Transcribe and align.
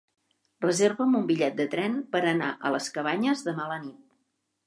Reserva'm 0.63 1.17
un 1.19 1.27
bitllet 1.31 1.59
de 1.59 1.67
tren 1.75 1.99
per 2.15 2.23
anar 2.31 2.49
a 2.69 2.73
les 2.77 2.89
Cabanyes 2.95 3.47
demà 3.51 3.67
a 3.69 3.71
la 3.75 3.79
nit. 3.87 4.01